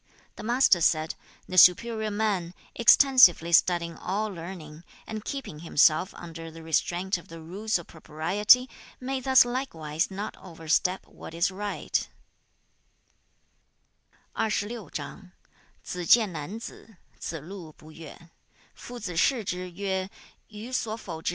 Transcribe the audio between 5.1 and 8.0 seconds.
keeping himself under the restraint of the rules of